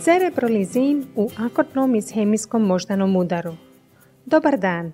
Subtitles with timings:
[0.00, 3.52] Cerebrolizin u akutnom ishemijskom moždanom udaru.
[4.26, 4.92] Dobar dan,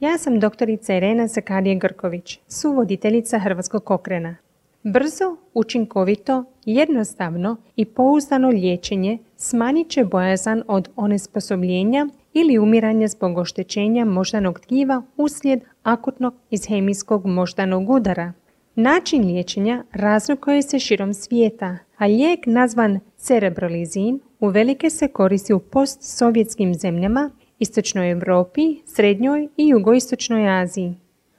[0.00, 4.36] ja sam doktorica Irena Zakarije Grković, suvoditeljica Hrvatskog kokrena.
[4.82, 14.04] Brzo, učinkovito, jednostavno i pouzdano liječenje smanjit će bojazan od onesposobljenja ili umiranja zbog oštećenja
[14.04, 18.32] moždanog tkiva uslijed akutnog ishemijskog moždanog udara.
[18.74, 26.74] Način liječenja razlikuje se širom svijeta, a lijek nazvan cerebrolizin uvelike se koristi u postsovjetskim
[26.74, 30.94] zemljama, istočnoj Europi, srednjoj i jugoistočnoj Aziji.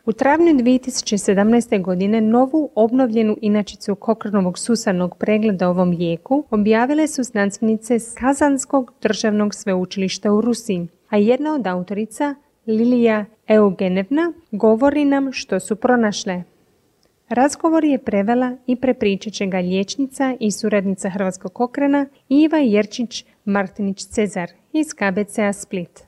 [0.05, 1.81] U travnju 2017.
[1.81, 9.55] godine novu obnovljenu inačicu Kokronovog susanog pregleda ovom lijeku objavile su znanstvenice s Kazanskog državnog
[9.55, 12.35] sveučilišta u Rusiji, a jedna od autorica,
[12.67, 16.43] Lilija Eugenevna, govori nam što su pronašle.
[17.29, 24.05] Razgovor je prevela i prepričat će ga liječnica i suradnica Hrvatskog okrena Iva Jerčić Martinić
[24.05, 26.03] Cezar iz KBCA Split.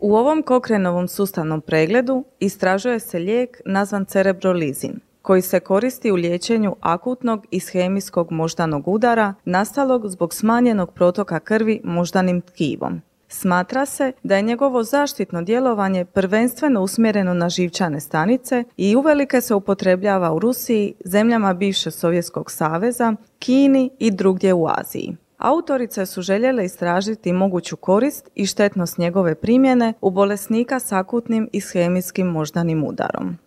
[0.00, 6.76] U ovom kokrenovom sustavnom pregledu istražuje se lijek nazvan cerebrolizin, koji se koristi u liječenju
[6.80, 13.02] akutnog ishemijskog moždanog udara nastalog zbog smanjenog protoka krvi moždanim tkivom.
[13.38, 19.54] Smatra se da je njegovo zaštitno djelovanje prvenstveno usmjereno na živčane stanice i uvelike se
[19.54, 25.16] upotrebljava u Rusiji, zemljama bivše Sovjetskog saveza, Kini i drugdje u Aziji.
[25.38, 32.26] Autorice su željele istražiti moguću korist i štetnost njegove primjene u bolesnika s akutnim ishemijskim
[32.26, 33.38] moždanim udarom.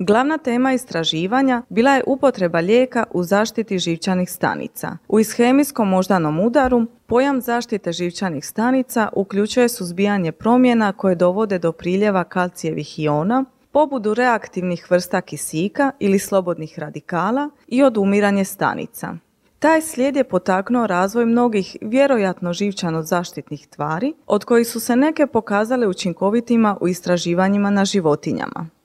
[0.00, 4.96] Glavna tema istraživanja bila je upotreba lijeka u zaštiti živčanih stanica.
[5.08, 12.24] U ishemijskom moždanom udaru pojam zaštite živčanih stanica uključuje suzbijanje promjena koje dovode do priljeva
[12.24, 19.14] kalcijevih iona, pobudu reaktivnih vrsta kisika ili slobodnih radikala i odumiranje stanica.
[19.58, 25.26] Taj slijed je potaknuo razvoj mnogih vjerojatno živčano zaštitnih tvari, od kojih su se neke
[25.26, 28.77] pokazale učinkovitima u istraživanjima na životinjama.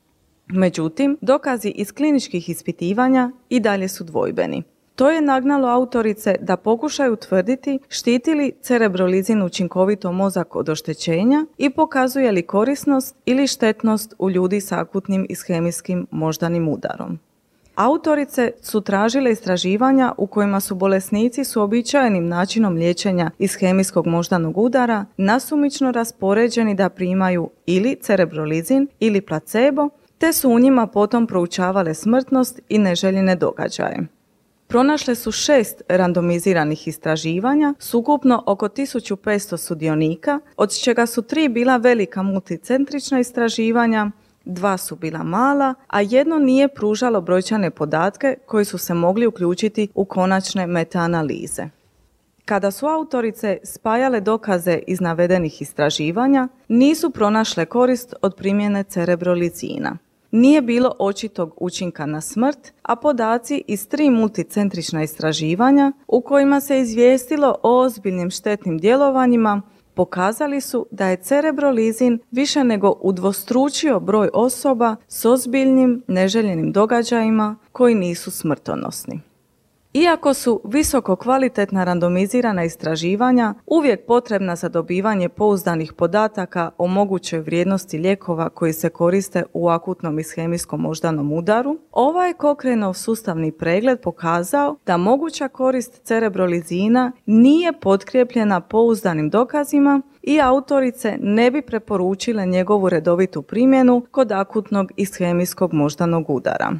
[0.47, 4.63] Međutim, dokazi iz kliničkih ispitivanja i dalje su dvojbeni.
[4.95, 11.69] To je nagnalo autorice da pokušaju tvrditi štiti li cerebrolizin učinkovito mozak od oštećenja i
[11.69, 17.19] pokazuje li korisnost ili štetnost u ljudi s akutnim ishemijskim moždanim udarom.
[17.75, 25.05] Autorice su tražile istraživanja u kojima su bolesnici s uobičajenim načinom liječenja ishemijskog moždanog udara
[25.17, 29.89] nasumično raspoređeni da primaju ili cerebrolizin ili placebo
[30.23, 34.07] te su u njima potom proučavale smrtnost i neželjene događaje.
[34.67, 41.77] Pronašle su šest randomiziranih istraživanja s ukupno oko 1500 sudionika, od čega su tri bila
[41.77, 44.11] velika multicentrična istraživanja,
[44.45, 49.87] dva su bila mala, a jedno nije pružalo brojčane podatke koji su se mogli uključiti
[49.95, 51.69] u konačne metaanalize.
[52.45, 59.97] Kada su autorice spajale dokaze iz navedenih istraživanja, nisu pronašle korist od primjene cerebrolicina
[60.33, 66.79] nije bilo očitog učinka na smrt, a podaci iz tri multicentrična istraživanja u kojima se
[66.79, 69.61] izvijestilo o ozbiljnim štetnim djelovanjima
[69.93, 77.95] pokazali su da je cerebrolizin više nego udvostručio broj osoba s ozbiljnim neželjenim događajima koji
[77.95, 79.32] nisu smrtonosni.
[79.93, 87.97] Iako su visoko kvalitetna randomizirana istraživanja uvijek potrebna za dobivanje pouzdanih podataka o mogućoj vrijednosti
[87.97, 94.97] lijekova koji se koriste u akutnom ishemijskom moždanom udaru, ovaj Kokrenov sustavni pregled pokazao da
[94.97, 104.05] moguća korist cerebrolizina nije potkrijepljena pouzdanim dokazima i autorice ne bi preporučile njegovu redovitu primjenu
[104.11, 106.79] kod akutnog ishemijskog moždanog udara.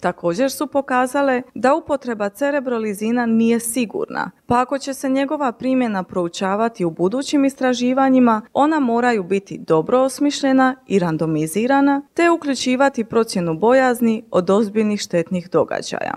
[0.00, 6.84] Također su pokazale da upotreba cerebrolizina nije sigurna, pa ako će se njegova primjena proučavati
[6.84, 14.50] u budućim istraživanjima, ona moraju biti dobro osmišljena i randomizirana, te uključivati procjenu bojazni od
[14.50, 16.14] ozbiljnih štetnih događaja.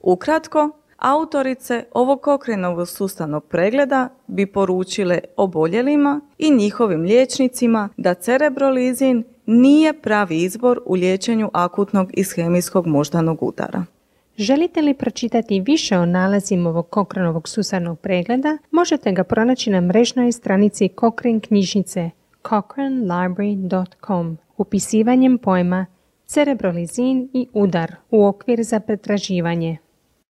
[0.00, 10.00] Ukratko, autorice ovog kokrenovog sustavnog pregleda bi poručile oboljelima i njihovim liječnicima da cerebrolizin nije
[10.00, 13.84] pravi izbor u liječenju akutnog ishemijskog moždanog udara.
[14.36, 20.32] Želite li pročitati više o nalazima ovog Kochranovog susanog pregleda, možete ga pronaći na mrežnoj
[20.32, 22.10] stranici Cochrane knjižnice
[22.48, 25.86] cochranelibrary.com upisivanjem pojma
[26.26, 29.76] cerebrolizin i udar u okvir za pretraživanje.